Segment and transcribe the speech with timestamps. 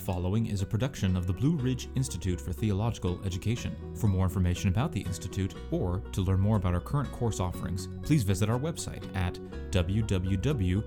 [0.00, 3.76] following is a production of the Blue Ridge Institute for Theological Education.
[3.94, 7.88] For more information about the Institute or to learn more about our current course offerings,
[8.02, 9.34] please visit our website at
[9.70, 10.82] www.brite-va.org.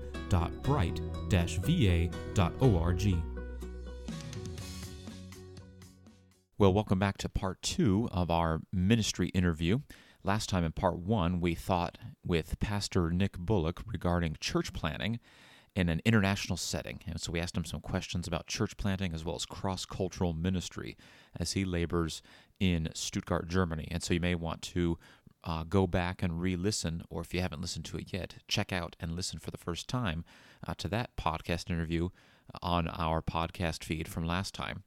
[6.56, 9.80] Well, welcome back to part two of our ministry interview.
[10.22, 15.20] Last time in part one, we thought with Pastor Nick Bullock regarding church planting
[15.74, 17.00] in an international setting.
[17.06, 20.32] And so we asked him some questions about church planting as well as cross cultural
[20.32, 20.96] ministry
[21.38, 22.22] as he labors
[22.60, 23.88] in Stuttgart, Germany.
[23.90, 24.98] And so you may want to
[25.42, 28.72] uh, go back and re listen, or if you haven't listened to it yet, check
[28.72, 30.24] out and listen for the first time
[30.66, 32.08] uh, to that podcast interview
[32.62, 34.84] on our podcast feed from last time.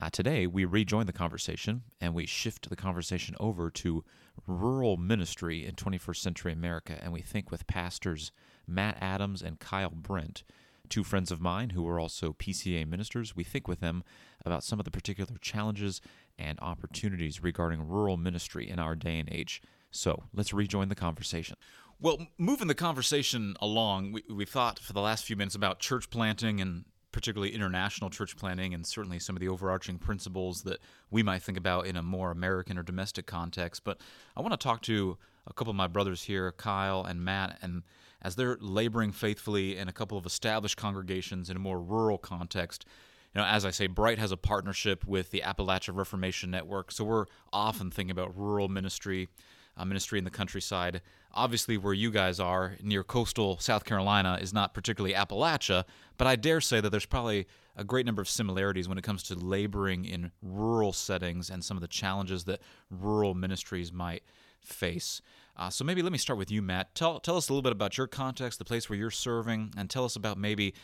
[0.00, 4.04] Uh, today, we rejoin the conversation and we shift the conversation over to
[4.46, 6.98] rural ministry in 21st century America.
[7.00, 8.32] And we think with pastors
[8.66, 10.42] Matt Adams and Kyle Brent,
[10.88, 13.36] two friends of mine who are also PCA ministers.
[13.36, 14.02] We think with them
[14.44, 16.00] about some of the particular challenges
[16.38, 19.62] and opportunities regarding rural ministry in our day and age.
[19.90, 21.56] So let's rejoin the conversation.
[22.00, 26.10] Well, moving the conversation along, we, we thought for the last few minutes about church
[26.10, 26.84] planting and
[27.14, 30.80] particularly international church planting and certainly some of the overarching principles that
[31.12, 33.84] we might think about in a more American or domestic context.
[33.84, 34.00] But
[34.36, 37.84] I want to talk to a couple of my brothers here, Kyle and Matt, and
[38.20, 42.84] as they're laboring faithfully in a couple of established congregations in a more rural context.
[43.32, 47.04] You know, as I say, BRITE has a partnership with the Appalachia Reformation Network, so
[47.04, 49.28] we're often thinking about rural ministry,
[49.76, 51.00] uh, ministry in the countryside.
[51.34, 55.84] Obviously, where you guys are near coastal South Carolina is not particularly Appalachia,
[56.16, 59.24] but I dare say that there's probably a great number of similarities when it comes
[59.24, 64.22] to laboring in rural settings and some of the challenges that rural ministries might
[64.60, 65.20] face.
[65.56, 66.94] Uh, so maybe let me start with you, Matt.
[66.94, 69.90] Tell tell us a little bit about your context, the place where you're serving, and
[69.90, 70.74] tell us about maybe,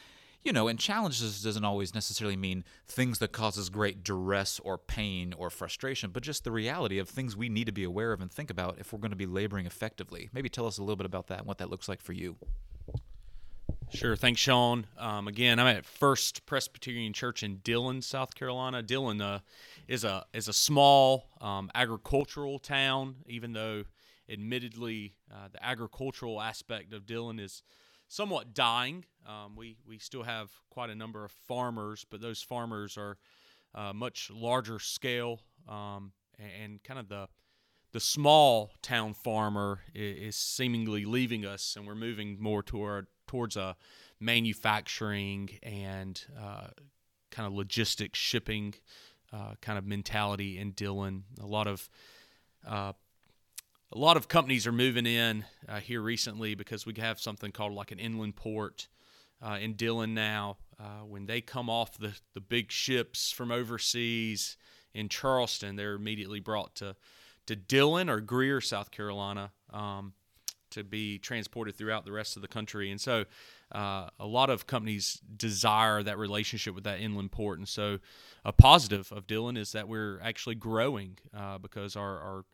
[0.42, 5.34] you know, and challenges doesn't always necessarily mean things that causes great duress or pain
[5.36, 8.32] or frustration, but just the reality of things we need to be aware of and
[8.32, 10.30] think about if we're going to be laboring effectively.
[10.32, 12.36] Maybe tell us a little bit about that and what that looks like for you.
[13.92, 14.14] Sure.
[14.14, 14.86] Thanks, Sean.
[14.98, 18.82] Um, again, I'm at First Presbyterian Church in Dillon, South Carolina.
[18.82, 19.40] Dillon uh,
[19.88, 23.82] is a is a small um, agricultural town, even though
[24.30, 27.62] admittedly, uh, the agricultural aspect of Dillon is
[28.10, 29.04] somewhat dying.
[29.26, 33.16] Um, we we still have quite a number of farmers, but those farmers are
[33.74, 37.28] uh, much larger scale, um, and, and, kind of the
[37.92, 43.56] the small town farmer is, is, seemingly leaving us, and we're moving more toward towards
[43.56, 43.76] a
[44.18, 46.66] manufacturing and uh,
[47.30, 48.74] kind of logistics shipping
[49.32, 51.24] uh, kind of mentality in Dillon.
[51.40, 51.88] A lot of
[52.66, 52.92] uh,
[53.92, 57.72] a lot of companies are moving in uh, here recently because we have something called
[57.72, 58.88] like an inland port
[59.42, 60.58] uh, in Dillon now.
[60.78, 64.56] Uh, when they come off the, the big ships from overseas
[64.94, 66.94] in Charleston, they're immediately brought to,
[67.46, 70.12] to Dillon or Greer, South Carolina, um,
[70.70, 72.92] to be transported throughout the rest of the country.
[72.92, 73.24] And so
[73.72, 77.58] uh, a lot of companies desire that relationship with that inland port.
[77.58, 77.98] And so
[78.44, 82.44] a positive of Dillon is that we're actually growing uh, because our, our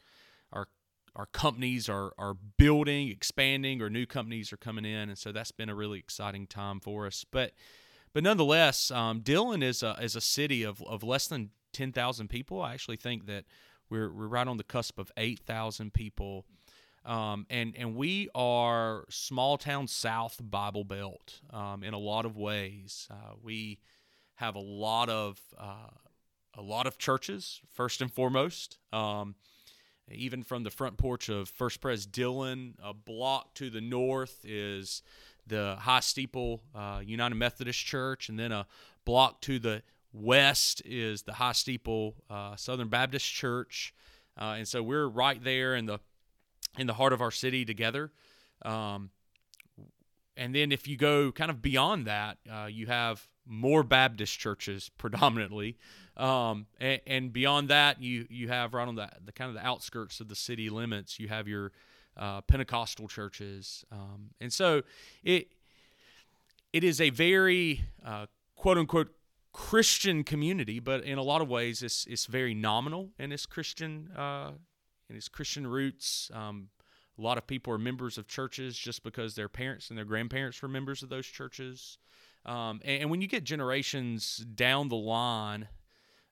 [1.16, 5.50] our companies are are building, expanding, or new companies are coming in, and so that's
[5.50, 7.24] been a really exciting time for us.
[7.28, 7.52] But
[8.12, 12.28] but nonetheless, um, Dillon is a is a city of of less than ten thousand
[12.28, 12.60] people.
[12.60, 13.44] I actually think that
[13.88, 16.44] we're we're right on the cusp of eight thousand people.
[17.04, 22.36] Um, and and we are small town South Bible Belt um, in a lot of
[22.36, 23.08] ways.
[23.10, 23.78] Uh, we
[24.34, 25.90] have a lot of uh,
[26.54, 28.78] a lot of churches first and foremost.
[28.92, 29.36] Um,
[30.10, 35.02] even from the front porch of First Pres Dillon, a block to the north is
[35.46, 38.66] the High Steeple uh, United Methodist Church, and then a
[39.04, 43.94] block to the west is the High Steeple uh, Southern Baptist Church,
[44.40, 45.98] uh, and so we're right there in the
[46.78, 48.12] in the heart of our city together.
[48.62, 49.10] Um,
[50.36, 54.90] and then if you go kind of beyond that, uh, you have more Baptist churches
[54.98, 55.78] predominantly,
[56.16, 59.66] um, and, and, beyond that, you you have right on the, the kind of the
[59.66, 61.72] outskirts of the city limits, you have your
[62.16, 64.82] uh, Pentecostal churches, um, and so
[65.22, 65.48] it
[66.72, 69.08] it is a very uh, quote unquote
[69.52, 74.10] Christian community, but in a lot of ways, it's it's very nominal in its Christian
[74.16, 74.52] uh,
[75.08, 76.30] in its Christian roots.
[76.34, 76.68] Um,
[77.18, 80.60] a lot of people are members of churches just because their parents and their grandparents
[80.60, 81.98] were members of those churches.
[82.44, 85.68] Um, and, and, when you get generations down the line,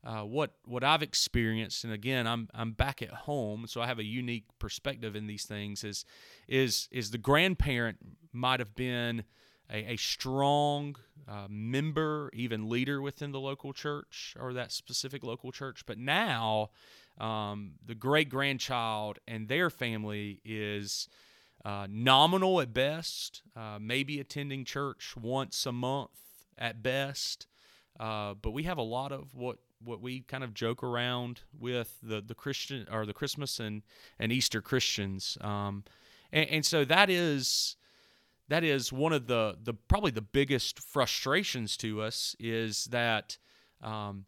[0.04, 3.98] uh, what what I've experienced, and again, I'm I'm back at home, so I have
[3.98, 5.82] a unique perspective in these things.
[5.82, 6.04] Is
[6.46, 7.98] is is the grandparent
[8.32, 9.24] might have been
[9.70, 10.96] a, a strong
[11.26, 15.86] uh, member, even leader within the local church or that specific local church.
[15.86, 16.70] But now,
[17.18, 21.08] um, the great grandchild and their family is
[21.64, 26.10] uh, nominal at best, uh, maybe attending church once a month
[26.58, 27.46] at best.
[27.98, 31.98] Uh, but we have a lot of what what we kind of joke around with
[32.02, 33.82] the the Christian or the Christmas and
[34.18, 35.84] and Easter Christians, um,
[36.32, 37.76] and, and so that is
[38.48, 43.38] that is one of the the probably the biggest frustrations to us is that
[43.82, 44.26] um,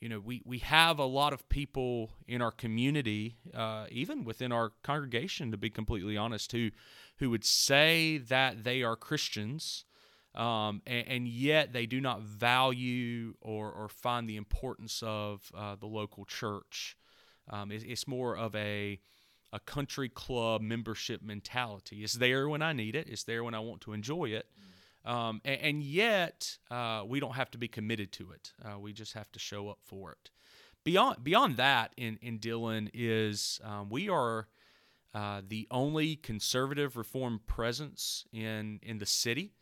[0.00, 4.52] you know we we have a lot of people in our community uh, even within
[4.52, 6.70] our congregation to be completely honest who
[7.18, 9.84] who would say that they are Christians
[10.34, 15.76] um, and, and, yet they do not value or, or find the importance of uh,
[15.76, 16.96] the local church
[17.48, 19.00] um, it, it's more of a
[19.52, 22.02] a country club membership mentality.
[22.02, 23.08] It's there when I need it.
[23.08, 24.46] It's there when I want to enjoy it.
[25.04, 28.52] Um, and, and, yet, uh, we don't have to be committed to it.
[28.64, 30.30] Uh, we just have to show up for it.
[30.82, 34.48] Beyond beyond that, in in Dillon is um, we are
[35.14, 39.52] uh, the only conservative reform presence in in the city.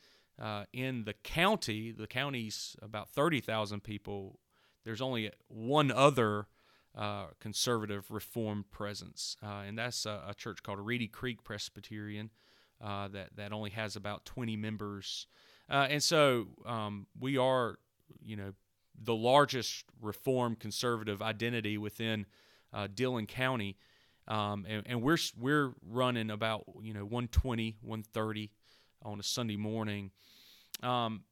[0.42, 4.40] Uh, in the county, the county's about thirty thousand people.
[4.84, 6.48] There's only one other
[6.96, 12.30] uh, conservative reformed presence, uh, and that's a, a, church called Reedy Creek Presbyterian
[12.82, 15.28] uh, that that only has about 20 members,
[15.70, 17.78] uh, and so um, we are,
[18.20, 18.52] you know,
[19.00, 22.26] the largest reformed conservative identity within
[22.72, 23.78] uh, Dillon County,
[24.26, 28.50] um, and, and, we're we're running about you know 120, 130
[29.04, 30.10] on a Sunday morning.
[30.82, 31.24] Um,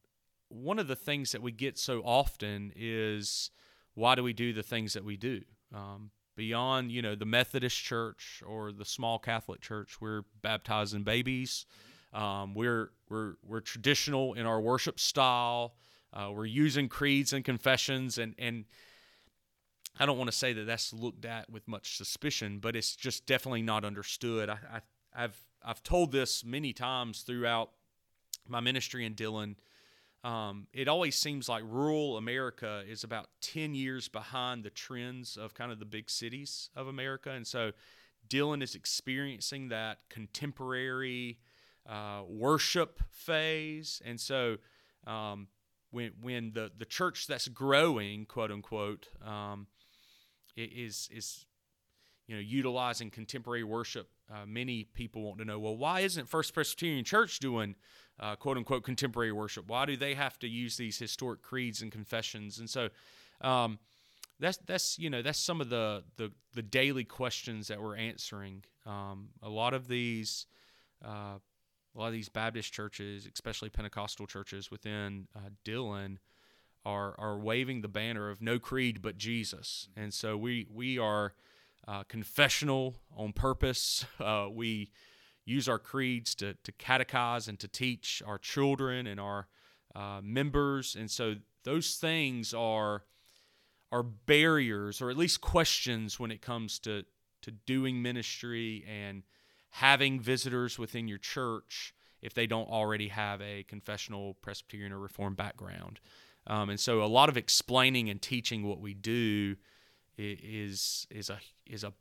[0.49, 3.51] one of the things that we get so often is
[3.95, 5.43] why do we do the things that we do?
[5.75, 11.67] Um, beyond, you know, the Methodist Church or the small Catholic Church, we're baptizing babies.
[12.13, 15.75] Um, we're we're we're traditional in our worship style.
[16.13, 18.65] Uh, we're using creeds and confessions, and and
[19.99, 23.27] I don't want to say that that's looked at with much suspicion, but it's just
[23.27, 24.49] definitely not understood.
[24.49, 24.81] I, I
[25.25, 27.71] I've I've told this many times throughout
[28.49, 29.57] my ministry in Dillon
[30.23, 35.55] um, it always seems like rural America is about 10 years behind the trends of
[35.55, 37.31] kind of the big cities of America.
[37.31, 37.73] And so
[38.29, 41.39] Dillon is experiencing that contemporary
[41.89, 44.03] uh, worship phase.
[44.05, 44.59] And so
[45.07, 45.49] um,
[45.91, 49.69] when, when the, the church that's growing, quote unquote, um,
[50.55, 51.47] is, is
[52.27, 56.55] you know, utilizing contemporary worship, uh, many people want to know, well, why isn't First
[56.55, 57.75] Presbyterian Church doing
[58.19, 59.69] uh, quote unquote contemporary worship?
[59.69, 62.59] Why do they have to use these historic creeds and confessions?
[62.59, 62.91] And so
[63.41, 63.79] um,
[64.39, 68.65] that's that's you know that's some of the the, the daily questions that we're answering.
[68.87, 70.47] Um, a lot of these.
[71.05, 71.39] Uh,
[71.95, 76.21] a lot of these Baptist churches, especially Pentecostal churches within uh, Dillon,
[76.85, 81.35] are are waving the banner of no creed but Jesus, and so we we are
[81.91, 84.07] uh, confessional on purpose.
[84.21, 84.91] Uh, we
[85.45, 89.49] use our creeds to, to catechize and to teach our children and our
[89.97, 90.95] uh, members.
[90.95, 93.03] And so those things are,
[93.91, 97.05] are barriers or at least questions when it comes to,
[97.43, 99.25] to doing ministry and
[99.71, 105.37] having visitors within your church if they don't already have a confessional Presbyterian or Reformed
[105.37, 105.99] background.
[106.47, 109.57] Um, and so a lot of explaining and teaching what we do
[110.21, 111.39] is is a
[111.71, 111.93] is a,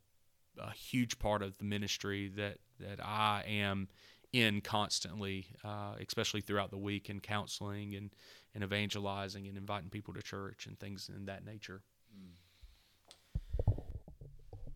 [0.59, 3.87] a huge part of the ministry that that I am
[4.31, 8.11] in constantly, uh, especially throughout the week in counseling and,
[8.53, 11.81] and evangelizing and inviting people to church and things in that nature.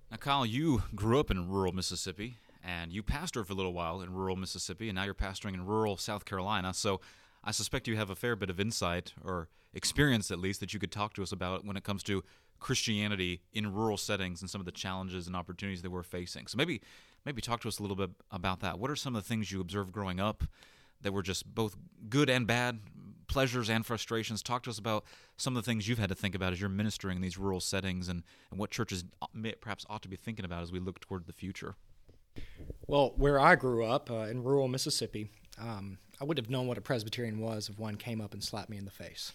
[0.10, 4.02] Now, Kyle, you grew up in rural Mississippi and you pastored for a little while
[4.02, 6.74] in rural Mississippi, and now you're pastoring in rural South Carolina.
[6.74, 7.02] So
[7.44, 10.80] I suspect you have a fair bit of insight or experience, at least, that you
[10.80, 12.24] could talk to us about when it comes to
[12.64, 16.48] Christianity in rural settings and some of the challenges and opportunities that we're facing.
[16.48, 16.82] So maybe
[17.26, 18.80] maybe talk to us a little bit about that.
[18.80, 20.44] What are some of the things you observed growing up
[21.02, 21.76] that were just both
[22.10, 22.80] good and bad,
[23.28, 24.42] pleasures and frustrations?
[24.42, 25.04] Talk to us about
[25.36, 27.60] some of the things you've had to think about as you're ministering in these rural
[27.60, 29.04] settings and, and what churches
[29.60, 31.76] perhaps ought to be thinking about as we look toward the future.
[32.88, 35.30] Well, where I grew up uh, in rural Mississippi,
[35.60, 38.70] um, I would have known what a Presbyterian was if one came up and slapped
[38.70, 39.34] me in the face.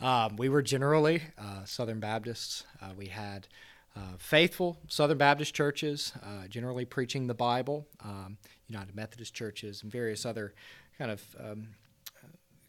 [0.00, 2.64] Um, we were generally uh, Southern Baptists.
[2.80, 3.48] Uh, we had
[3.96, 8.38] uh, faithful Southern Baptist churches, uh, generally preaching the Bible, um,
[8.68, 10.54] United Methodist churches, and various other
[10.98, 11.68] kind of um,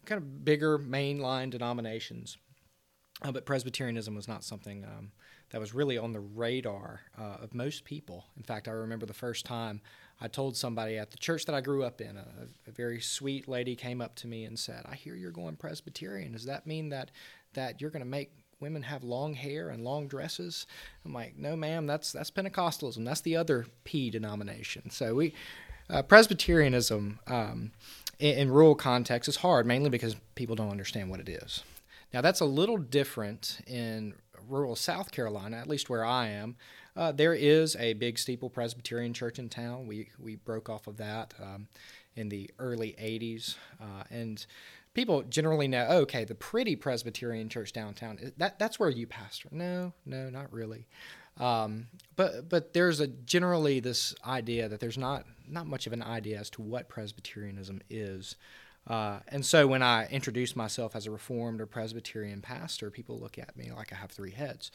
[0.04, 2.36] kind of bigger mainline denominations.
[3.22, 5.12] Uh, but Presbyterianism was not something um,
[5.50, 8.24] that was really on the radar uh, of most people.
[8.36, 9.80] In fact, I remember the first time
[10.22, 12.24] I told somebody at the church that I grew up in, a,
[12.68, 16.32] a, very sweet lady came up to me and said, "I hear you're going Presbyterian.
[16.32, 17.10] Does that mean that
[17.54, 20.66] that you're going to make women have long hair and long dresses?"
[21.04, 21.88] I'm like, "No, ma'am.
[21.88, 23.04] That's that's Pentecostalism.
[23.04, 25.34] That's the other P denomination." So we
[25.90, 27.72] uh, Presbyterianism um,
[28.20, 31.64] in, in rural context is hard, mainly because people don't understand what it is.
[32.14, 34.14] Now, that's a little different in
[34.48, 36.56] rural South Carolina, at least where I am.
[36.96, 39.86] Uh, there is a big steeple Presbyterian church in town.
[39.86, 41.68] We, we broke off of that um,
[42.16, 43.56] in the early 80s.
[43.80, 44.44] Uh, and
[44.94, 49.48] people generally know, oh, okay, the pretty Presbyterian church downtown, that, that's where you pastor.
[49.50, 50.86] No, no, not really.
[51.38, 56.02] Um, but but there's a generally this idea that there's not not much of an
[56.02, 58.36] idea as to what Presbyterianism is.
[58.86, 63.38] Uh, and so when I introduce myself as a Reformed or Presbyterian pastor, people look
[63.38, 64.72] at me like I have three heads.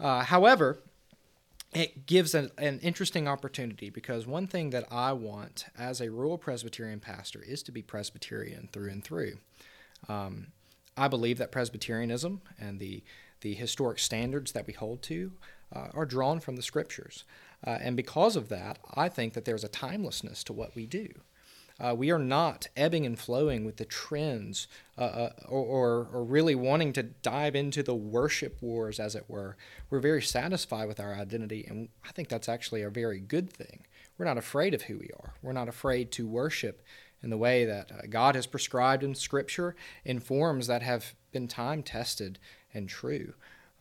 [0.00, 0.80] Uh, however,
[1.74, 6.38] it gives an, an, interesting opportunity because one thing that I want as a rural
[6.38, 9.38] Presbyterian pastor is to be Presbyterian through and through.
[10.08, 10.48] Um,
[10.96, 13.02] I believe that Presbyterianism and the
[13.40, 15.32] the historic standards that we hold to
[15.70, 17.24] uh, are drawn from the scriptures.
[17.66, 21.08] Uh, and because of that, I think that there's a timelessness to what we do.
[21.80, 26.54] Uh, we are not ebbing and flowing with the trends uh, uh, or, or, really
[26.54, 29.56] wanting to dive into the worship wars, as it were.
[29.90, 33.86] We're very satisfied with our identity, and I think that's actually a very good thing.
[34.16, 36.80] We're not afraid of who we are, we're not afraid to worship
[37.24, 41.48] in the way that uh, God has prescribed in Scripture in forms that have been
[41.48, 42.38] time tested
[42.72, 43.34] and true.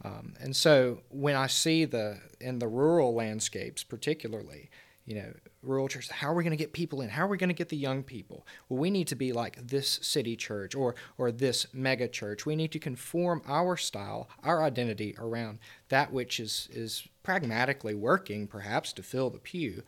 [0.03, 4.69] Um, and so when I see the in the rural landscapes, particularly,
[5.05, 7.10] you know, rural churches, how are we going to get people in?
[7.10, 8.45] How are we going to get the young people?
[8.69, 12.45] Well, we need to be like this city church or or this mega church.
[12.45, 18.48] We need to conform our style, our identity around that which is is pragmatically working,
[18.48, 19.83] perhaps to fill the pew.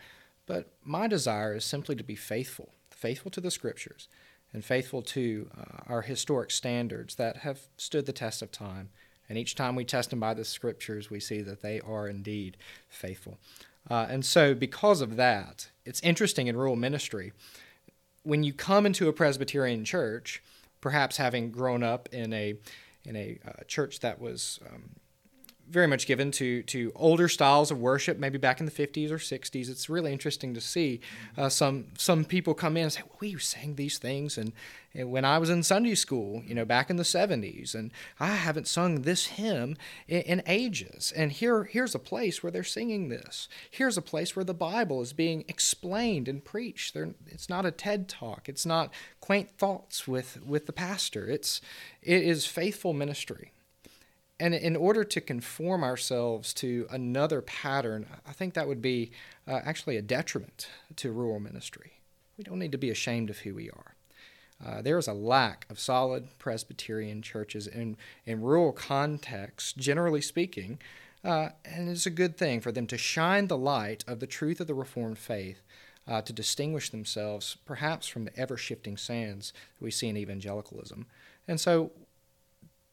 [0.46, 4.08] But my desire is simply to be faithful, faithful to the scriptures,
[4.54, 8.90] and faithful to uh, our historic standards that have stood the test of time
[9.28, 12.58] and each time we test them by the scriptures, we see that they are indeed
[12.88, 13.40] faithful.
[13.90, 17.34] Uh, and so, because of that, it's interesting in rural ministry.
[18.24, 20.42] When you come into a Presbyterian church,
[20.82, 22.56] perhaps having grown up in a
[23.04, 24.96] in a uh, church that was um,
[25.70, 29.18] very much given to to older styles of worship, maybe back in the 50s or
[29.18, 29.70] 60s.
[29.70, 31.00] It's really interesting to see
[31.38, 34.54] uh, some some people come in and say, "Well, we sang these things," and,
[34.94, 38.36] and, when I was in Sunday school, you know, back in the 70s, and I
[38.36, 39.76] haven't sung this hymn
[40.08, 41.12] in, in ages.
[41.16, 43.48] And here here's a place where they're singing this.
[43.70, 46.94] Here's a place where the Bible is being explained and preached.
[46.94, 48.48] They're, it's not a TED talk.
[48.48, 51.28] It's not quaint thoughts with with the pastor.
[51.28, 51.60] It's
[52.04, 53.52] it is faithful ministry
[54.40, 59.12] and in order to conform ourselves to another pattern, I think that would be
[59.48, 61.94] uh, actually a detriment to rural ministry.
[62.38, 63.96] We don't need to be ashamed of who we are.
[64.66, 70.80] Uh, there is a lack of solid Presbyterian churches in, in rural contexts, generally speaking,
[71.24, 74.60] uh, and it's a good thing for them to shine the light of the truth
[74.60, 75.62] of the Reformed faith
[76.08, 81.06] uh, to distinguish themselves perhaps from the ever shifting sands that we see in evangelicalism.
[81.48, 81.92] And so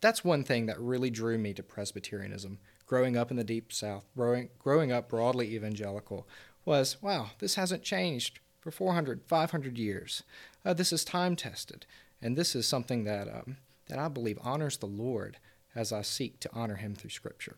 [0.03, 2.59] that's one thing that really drew me to Presbyterianism.
[2.87, 6.29] Growing up in the Deep South, growing, growing up broadly evangelical,
[6.67, 10.23] was wow, this hasn't changed for 400, 500 years.
[10.65, 11.87] Uh, this is time tested,
[12.21, 13.57] and this is something that, um,
[13.89, 15.39] that I believe honors the Lord
[15.75, 17.57] as I seek to honor Him through Scripture.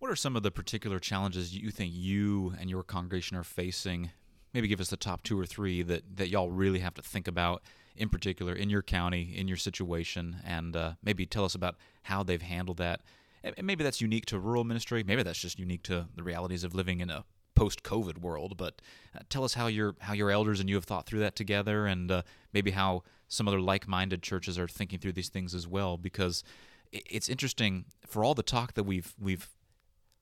[0.00, 4.10] What are some of the particular challenges you think you and your congregation are facing?
[4.52, 7.28] Maybe give us the top two or three that, that y'all really have to think
[7.28, 7.62] about
[7.96, 12.22] in particular in your county, in your situation, and uh, maybe tell us about how
[12.22, 13.00] they've handled that.
[13.44, 15.02] And maybe that's unique to rural ministry.
[15.02, 18.56] Maybe that's just unique to the realities of living in a post-COVID world.
[18.56, 18.80] But
[19.14, 21.86] uh, tell us how your how your elders and you have thought through that together,
[21.86, 22.22] and uh,
[22.52, 25.96] maybe how some other like-minded churches are thinking through these things as well.
[25.96, 26.44] Because
[26.92, 29.48] it's interesting for all the talk that we've we've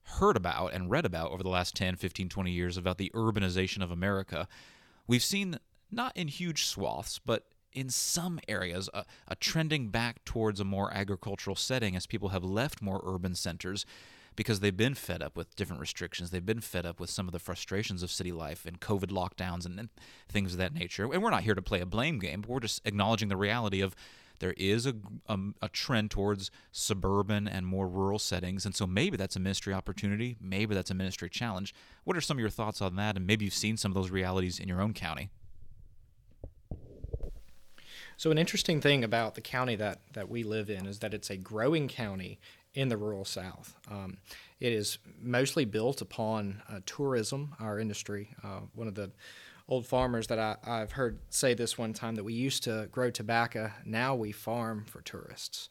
[0.03, 3.83] heard about and read about over the last 10, 15, 20 years about the urbanization
[3.83, 4.47] of America.
[5.07, 5.59] We've seen
[5.91, 10.93] not in huge swaths, but in some areas, a, a, trending back towards a more
[10.93, 13.85] agricultural setting as people have left more urban centers
[14.35, 16.31] because they've been fed up with different restrictions.
[16.31, 19.65] They've been fed up with some of the frustrations of city life and COVID lockdowns
[19.65, 19.89] and, and
[20.29, 21.11] things of that nature.
[21.11, 23.81] And we're not here to play a blame game, but we're just acknowledging the reality
[23.81, 23.95] of
[24.39, 24.95] there is a,
[25.27, 28.65] a, a, trend towards suburban and more rural settings.
[28.65, 30.35] And so maybe that's a ministry opportunity.
[30.41, 31.75] Maybe that's a ministry challenge.
[32.05, 33.15] What are some of your thoughts on that?
[33.17, 35.29] And maybe you've seen some of those realities in your own county.
[38.21, 41.31] So, an interesting thing about the county that, that we live in is that it's
[41.31, 42.37] a growing county
[42.75, 43.75] in the rural South.
[43.89, 44.17] Um,
[44.59, 48.35] it is mostly built upon uh, tourism, our industry.
[48.43, 49.09] Uh, one of the
[49.71, 53.09] old farmers that I, I've heard say this one time that we used to grow
[53.09, 55.69] tobacco, now we farm for tourists,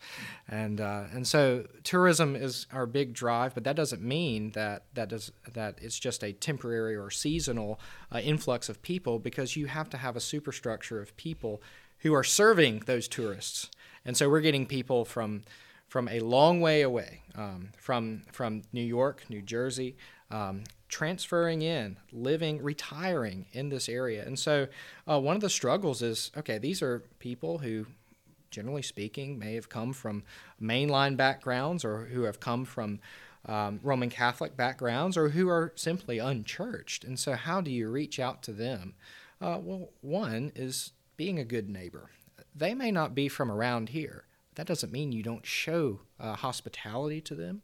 [0.48, 5.10] and uh, and so tourism is our big drive, but that doesn't mean that that
[5.10, 7.78] does that it's just a temporary or seasonal
[8.10, 11.60] uh, influx of people because you have to have a superstructure of people
[11.98, 13.70] who are serving those tourists,
[14.06, 15.42] and so we're getting people from
[15.88, 19.94] from a long way away, um, from from New York, New Jersey,
[20.30, 24.24] um, transferring in, living, retiring in this area.
[24.24, 24.68] And so,
[25.08, 27.86] uh, one of the struggles is okay, these are people who,
[28.50, 30.24] generally speaking, may have come from
[30.60, 33.00] mainline backgrounds or who have come from
[33.46, 37.04] um, Roman Catholic backgrounds or who are simply unchurched.
[37.04, 38.94] And so, how do you reach out to them?
[39.40, 42.10] Uh, well, one is being a good neighbor.
[42.54, 44.24] They may not be from around here.
[44.56, 47.62] That doesn't mean you don't show uh, hospitality to them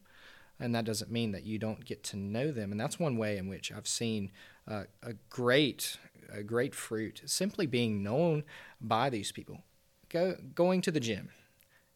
[0.59, 2.73] and that doesn't mean that you don't get to know them.
[2.73, 4.31] And that's one way in which I've seen
[4.69, 5.99] uh, a great,
[6.33, 8.45] a great fruit simply being known
[8.81, 9.63] by these people.
[10.09, 11.31] Go, going to the gym,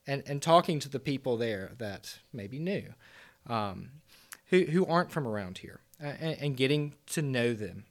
[0.07, 2.95] and and talking to the people there that maybe new,
[3.47, 3.91] um,
[4.47, 7.85] who who aren't from around here, and, and, getting to know them.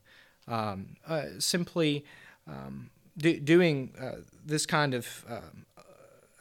[0.45, 2.03] Um, uh, simply
[2.47, 5.65] um, do, doing uh, this kind of um,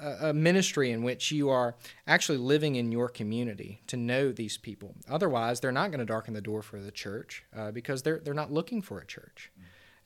[0.01, 1.75] a ministry in which you are
[2.07, 4.95] actually living in your community to know these people.
[5.09, 8.35] Otherwise, they're not going to darken the door for the church uh, because they're they're
[8.35, 9.51] not looking for a church.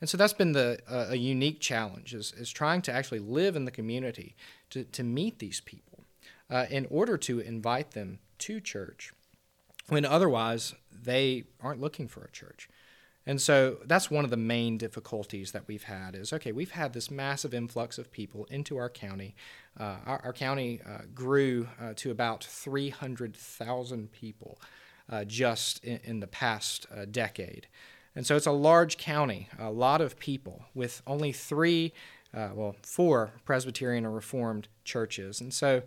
[0.00, 3.54] And so that's been the uh, a unique challenge is, is trying to actually live
[3.54, 4.34] in the community
[4.70, 6.04] to, to meet these people
[6.50, 9.12] uh, in order to invite them to church
[9.88, 12.68] when otherwise they aren't looking for a church.
[13.26, 16.92] And so that's one of the main difficulties that we've had is okay, we've had
[16.92, 19.36] this massive influx of people into our county.
[19.78, 24.60] Uh, our, our, county uh, grew uh, to about 300,000 people
[25.10, 27.68] uh, just in, in, the past uh, decade.
[28.14, 31.94] And so it's a large county, a lot of people, with only three,
[32.34, 35.40] uh, well, four Presbyterian or Reformed churches.
[35.40, 35.82] And so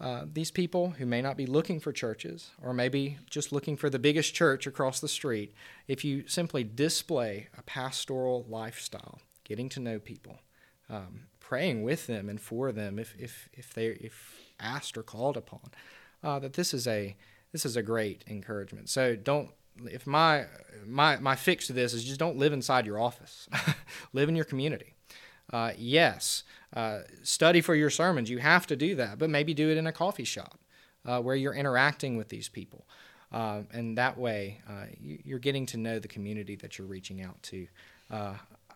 [0.00, 3.90] uh, these people who may not be looking for churches or maybe just looking for
[3.90, 5.52] the biggest church across the street,
[5.88, 10.38] if you simply display a pastoral lifestyle, getting to know people,
[10.88, 15.36] um, praying with them and for them if, if, if they if asked or called
[15.36, 15.70] upon,
[16.22, 17.16] uh, that this is a
[17.50, 18.88] this is a great encouragement.
[18.88, 19.50] So don't
[19.84, 20.46] if my
[20.86, 23.48] my my fix to this is just don't live inside your office,
[24.12, 24.94] live in your community.
[25.52, 28.28] Uh, yes, uh, study for your sermons.
[28.28, 30.58] You have to do that, but maybe do it in a coffee shop
[31.06, 32.86] uh, where you're interacting with these people.
[33.32, 37.22] Uh, and that way, uh, you, are getting to know the community that you're reaching
[37.22, 37.66] out to.
[38.10, 38.34] Uh,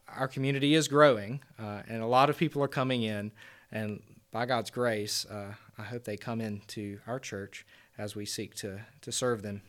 [0.08, 3.32] our community is growing, and a lot of people are coming in.
[3.70, 7.64] And by God's grace, I hope they come into our church
[7.96, 9.62] as we seek to, to serve them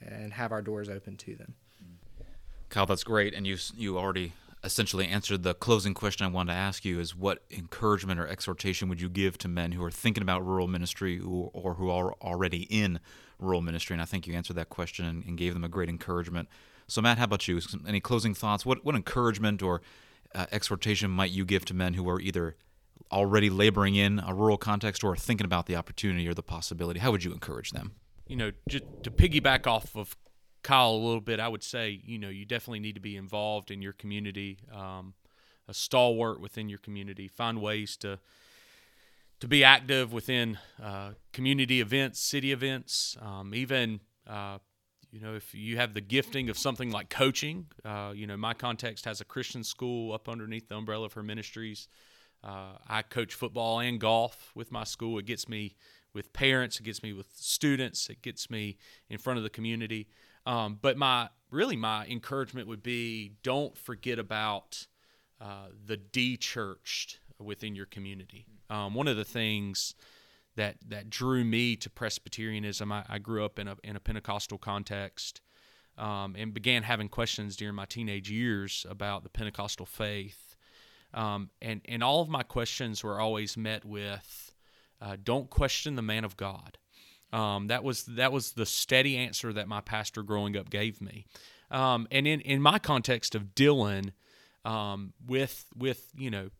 [0.00, 1.54] and have our doors open to them.
[2.68, 3.34] Kyle, that's great.
[3.34, 7.16] And you, you already essentially answered the closing question I wanted to ask you is
[7.16, 11.18] what encouragement or exhortation would you give to men who are thinking about rural ministry
[11.18, 13.00] or, or who are already in
[13.38, 13.94] rural ministry?
[13.94, 16.48] And I think you answered that question and, and, gave them a great encouragement.
[16.86, 17.60] So, Matt, how about you?
[17.86, 18.64] Any closing thoughts?
[18.64, 19.82] What, what encouragement or
[20.34, 22.56] uh, exhortation might you give to men who are either
[23.10, 27.00] already laboring in a rural context or thinking about the opportunity or the possibility?
[27.00, 27.92] How would you encourage them?
[28.28, 30.16] You know, just to piggyback off of
[30.62, 33.70] Kyle a little bit, I would say, you know, you definitely need to be involved
[33.70, 35.14] in your community, um,
[35.68, 37.28] a stalwart within your community.
[37.28, 38.18] Find ways to
[39.40, 44.00] to be active within uh, community events, city events, um, even.
[44.26, 44.58] Uh,
[45.10, 48.54] you know, if you have the gifting of something like coaching, uh, you know, my
[48.54, 51.86] context has a Christian school up underneath the umbrella of her ministries.
[52.42, 55.18] Uh, I coach football and golf with my school.
[55.18, 55.76] It gets me
[56.14, 58.76] with parents, it gets me with students, it gets me
[59.08, 60.08] in front of the community.
[60.44, 64.86] Um, but my really my encouragement would be don't forget about
[65.40, 68.46] uh, the de-churched within your community.
[68.70, 69.94] Um, one of the things
[70.56, 74.58] that that drew me to Presbyterianism, I, I grew up in a in a Pentecostal
[74.58, 75.40] context.
[75.98, 80.56] Um, and began having questions during my teenage years about the Pentecostal faith.
[81.12, 84.51] Um, and, and all of my questions were always met with
[85.02, 86.78] uh, don't question the man of God.
[87.32, 91.24] Um, that was that was the steady answer that my pastor growing up gave me.
[91.70, 94.12] Um, and in, in my context of Dillon,
[94.64, 96.50] um, with with you know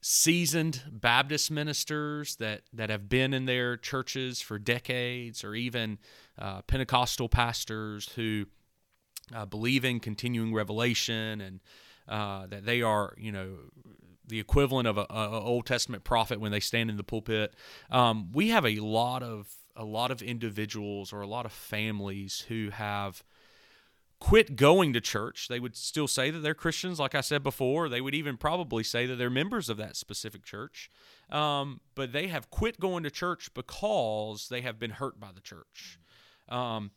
[0.00, 5.98] seasoned Baptist ministers that that have been in their churches for decades, or even
[6.38, 8.46] uh, Pentecostal pastors who
[9.34, 11.60] uh, believe in continuing revelation and
[12.06, 13.56] uh, that they are you know
[14.28, 17.54] the equivalent of a, a, Old Testament prophet when they stand in the pulpit.
[17.90, 22.44] Um, we have a lot of a lot of individuals or a lot of families
[22.48, 23.22] who have
[24.20, 25.46] quit going to church.
[25.48, 27.88] They would still say that they're Christians, like I said before.
[27.88, 30.90] They would even probably say that they're members of that specific church.
[31.30, 35.40] Um, but they have quit going to church because they have been hurt by the
[35.40, 35.98] church.
[36.48, 36.90] Um,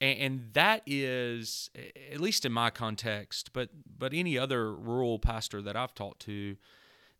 [0.00, 1.70] and, and, that is,
[2.12, 6.56] at least in my context, but but any other rural pastor that I've talked to,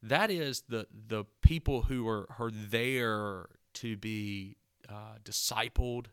[0.03, 4.57] that is the the people who are are there to be
[4.89, 6.07] uh, discipled,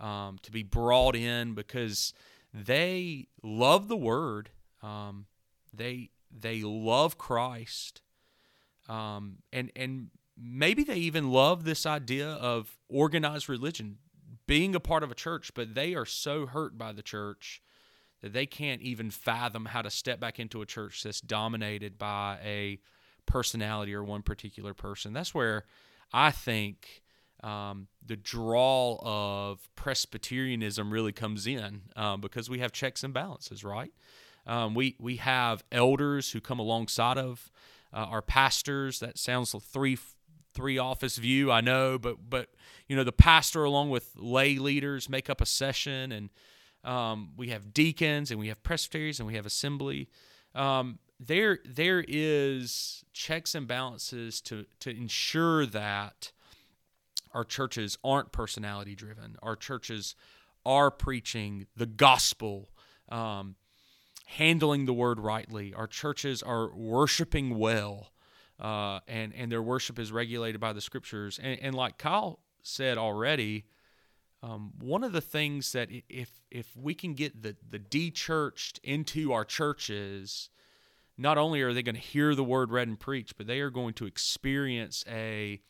[0.00, 2.12] um, to be brought in because
[2.52, 4.50] they love the word.
[4.82, 5.26] Um,
[5.72, 8.02] they they love Christ,
[8.88, 13.98] um, and and maybe they even love this idea of organized religion,
[14.46, 15.52] being a part of a church.
[15.54, 17.62] But they are so hurt by the church
[18.22, 22.38] that they can't even fathom how to step back into a church that's dominated by
[22.44, 22.78] a
[23.26, 25.12] personality or one particular person.
[25.12, 25.64] That's where
[26.12, 27.02] I think
[27.42, 33.64] um, the draw of Presbyterianism really comes in um, because we have checks and balances,
[33.64, 33.92] right?
[34.46, 37.50] Um, we we have elders who come alongside of
[37.92, 39.00] uh, our pastors.
[39.00, 39.98] That sounds like three
[40.54, 42.48] three office view, I know, but but
[42.88, 46.30] you know the pastor along with lay leaders make up a session, and
[46.84, 50.08] um, we have deacons and we have presbyteries and we have assembly.
[50.54, 56.32] Um, there there is checks and balances to to ensure that
[57.32, 59.36] our churches aren't personality driven.
[59.42, 60.14] Our churches
[60.64, 62.70] are preaching the gospel,
[63.08, 63.56] um,
[64.26, 65.74] handling the word rightly.
[65.74, 68.12] Our churches are worshiping well,
[68.60, 71.38] uh, and and their worship is regulated by the scriptures.
[71.42, 73.64] And, and like Kyle said already,
[74.42, 79.32] um, one of the things that if if we can get the the de-churched into
[79.32, 80.50] our churches,
[81.16, 83.70] not only are they going to hear the word read and preached, but they are
[83.70, 85.60] going to experience a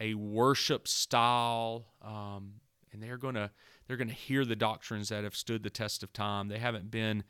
[0.00, 2.54] a worship style, um,
[2.92, 3.50] and they're going to
[3.86, 6.48] they're going to hear the doctrines that have stood the test of time.
[6.48, 7.24] They haven't been